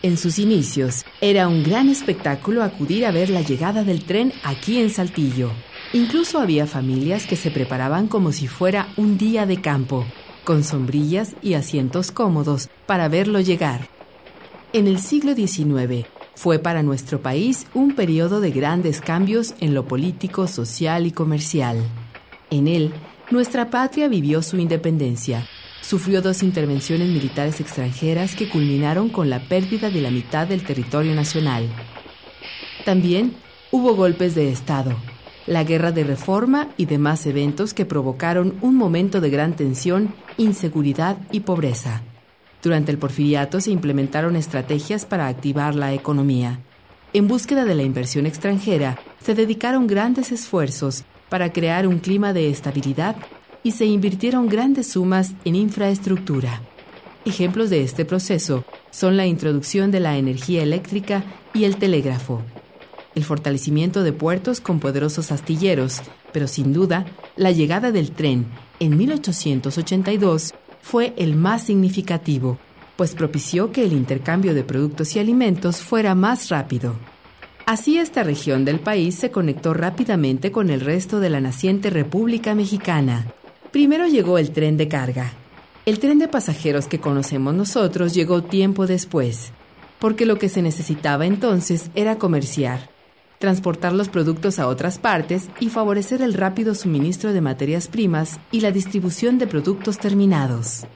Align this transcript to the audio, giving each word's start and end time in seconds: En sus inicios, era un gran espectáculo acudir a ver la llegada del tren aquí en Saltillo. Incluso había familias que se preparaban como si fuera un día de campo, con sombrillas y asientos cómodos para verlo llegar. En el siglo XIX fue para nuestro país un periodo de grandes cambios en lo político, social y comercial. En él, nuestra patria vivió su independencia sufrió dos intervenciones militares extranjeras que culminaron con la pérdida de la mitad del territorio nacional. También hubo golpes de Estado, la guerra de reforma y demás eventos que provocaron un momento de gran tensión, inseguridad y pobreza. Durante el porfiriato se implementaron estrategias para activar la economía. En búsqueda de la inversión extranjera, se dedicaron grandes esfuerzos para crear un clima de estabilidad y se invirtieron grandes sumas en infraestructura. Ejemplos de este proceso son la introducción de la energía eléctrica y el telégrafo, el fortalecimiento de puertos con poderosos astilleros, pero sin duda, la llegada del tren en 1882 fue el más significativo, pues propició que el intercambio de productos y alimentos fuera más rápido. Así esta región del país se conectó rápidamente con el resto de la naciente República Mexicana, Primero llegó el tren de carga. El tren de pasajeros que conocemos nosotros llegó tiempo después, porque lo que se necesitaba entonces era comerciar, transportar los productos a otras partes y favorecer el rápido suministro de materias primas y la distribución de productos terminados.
En 0.00 0.16
sus 0.16 0.38
inicios, 0.38 1.04
era 1.20 1.48
un 1.48 1.64
gran 1.64 1.88
espectáculo 1.88 2.62
acudir 2.62 3.04
a 3.04 3.10
ver 3.10 3.30
la 3.30 3.40
llegada 3.40 3.82
del 3.82 4.04
tren 4.04 4.32
aquí 4.44 4.78
en 4.78 4.90
Saltillo. 4.90 5.50
Incluso 5.92 6.38
había 6.38 6.68
familias 6.68 7.26
que 7.26 7.34
se 7.34 7.50
preparaban 7.50 8.06
como 8.06 8.30
si 8.30 8.46
fuera 8.46 8.86
un 8.96 9.18
día 9.18 9.44
de 9.44 9.60
campo, 9.60 10.06
con 10.44 10.62
sombrillas 10.62 11.34
y 11.42 11.54
asientos 11.54 12.12
cómodos 12.12 12.70
para 12.86 13.08
verlo 13.08 13.40
llegar. 13.40 13.88
En 14.72 14.86
el 14.86 15.00
siglo 15.00 15.34
XIX 15.34 16.06
fue 16.36 16.60
para 16.60 16.84
nuestro 16.84 17.20
país 17.20 17.66
un 17.74 17.96
periodo 17.96 18.40
de 18.40 18.52
grandes 18.52 19.00
cambios 19.00 19.56
en 19.58 19.74
lo 19.74 19.88
político, 19.88 20.46
social 20.46 21.08
y 21.08 21.10
comercial. 21.10 21.76
En 22.50 22.68
él, 22.68 22.92
nuestra 23.32 23.68
patria 23.68 24.06
vivió 24.06 24.42
su 24.42 24.58
independencia 24.58 25.48
sufrió 25.80 26.22
dos 26.22 26.42
intervenciones 26.42 27.08
militares 27.08 27.60
extranjeras 27.60 28.34
que 28.34 28.48
culminaron 28.48 29.08
con 29.08 29.30
la 29.30 29.40
pérdida 29.40 29.90
de 29.90 30.00
la 30.00 30.10
mitad 30.10 30.46
del 30.46 30.64
territorio 30.64 31.14
nacional. 31.14 31.68
También 32.84 33.34
hubo 33.70 33.94
golpes 33.94 34.34
de 34.34 34.50
Estado, 34.50 34.96
la 35.46 35.64
guerra 35.64 35.92
de 35.92 36.04
reforma 36.04 36.68
y 36.76 36.86
demás 36.86 37.26
eventos 37.26 37.74
que 37.74 37.86
provocaron 37.86 38.56
un 38.60 38.76
momento 38.76 39.20
de 39.20 39.30
gran 39.30 39.56
tensión, 39.56 40.14
inseguridad 40.36 41.16
y 41.32 41.40
pobreza. 41.40 42.02
Durante 42.62 42.92
el 42.92 42.98
porfiriato 42.98 43.60
se 43.60 43.70
implementaron 43.70 44.36
estrategias 44.36 45.06
para 45.06 45.28
activar 45.28 45.74
la 45.74 45.94
economía. 45.94 46.60
En 47.12 47.28
búsqueda 47.28 47.64
de 47.64 47.74
la 47.74 47.82
inversión 47.82 48.26
extranjera, 48.26 48.98
se 49.20 49.34
dedicaron 49.34 49.86
grandes 49.86 50.32
esfuerzos 50.32 51.04
para 51.28 51.52
crear 51.52 51.86
un 51.86 51.98
clima 51.98 52.32
de 52.32 52.50
estabilidad 52.50 53.16
y 53.62 53.72
se 53.72 53.86
invirtieron 53.86 54.48
grandes 54.48 54.88
sumas 54.88 55.32
en 55.44 55.56
infraestructura. 55.56 56.62
Ejemplos 57.24 57.70
de 57.70 57.82
este 57.82 58.04
proceso 58.04 58.64
son 58.90 59.16
la 59.16 59.26
introducción 59.26 59.90
de 59.90 60.00
la 60.00 60.16
energía 60.16 60.62
eléctrica 60.62 61.24
y 61.52 61.64
el 61.64 61.76
telégrafo, 61.76 62.42
el 63.14 63.24
fortalecimiento 63.24 64.02
de 64.02 64.12
puertos 64.12 64.60
con 64.60 64.80
poderosos 64.80 65.32
astilleros, 65.32 66.00
pero 66.32 66.46
sin 66.46 66.72
duda, 66.72 67.06
la 67.36 67.50
llegada 67.50 67.90
del 67.90 68.12
tren 68.12 68.46
en 68.80 68.96
1882 68.96 70.54
fue 70.80 71.12
el 71.16 71.34
más 71.34 71.64
significativo, 71.64 72.58
pues 72.96 73.14
propició 73.14 73.72
que 73.72 73.84
el 73.84 73.92
intercambio 73.92 74.54
de 74.54 74.64
productos 74.64 75.14
y 75.16 75.18
alimentos 75.18 75.78
fuera 75.78 76.14
más 76.14 76.48
rápido. 76.48 76.94
Así 77.66 77.98
esta 77.98 78.22
región 78.22 78.64
del 78.64 78.80
país 78.80 79.14
se 79.16 79.30
conectó 79.30 79.74
rápidamente 79.74 80.50
con 80.50 80.70
el 80.70 80.80
resto 80.80 81.20
de 81.20 81.28
la 81.28 81.40
naciente 81.40 81.90
República 81.90 82.54
Mexicana, 82.54 83.26
Primero 83.72 84.06
llegó 84.06 84.38
el 84.38 84.50
tren 84.50 84.78
de 84.78 84.88
carga. 84.88 85.32
El 85.84 85.98
tren 85.98 86.18
de 86.18 86.26
pasajeros 86.26 86.86
que 86.86 87.00
conocemos 87.00 87.54
nosotros 87.54 88.14
llegó 88.14 88.42
tiempo 88.42 88.86
después, 88.86 89.52
porque 89.98 90.24
lo 90.24 90.38
que 90.38 90.48
se 90.48 90.62
necesitaba 90.62 91.26
entonces 91.26 91.90
era 91.94 92.16
comerciar, 92.16 92.88
transportar 93.38 93.92
los 93.92 94.08
productos 94.08 94.58
a 94.58 94.68
otras 94.68 94.98
partes 94.98 95.50
y 95.60 95.68
favorecer 95.68 96.22
el 96.22 96.32
rápido 96.32 96.74
suministro 96.74 97.34
de 97.34 97.42
materias 97.42 97.88
primas 97.88 98.40
y 98.50 98.60
la 98.60 98.72
distribución 98.72 99.36
de 99.36 99.46
productos 99.46 99.98
terminados. 99.98 100.86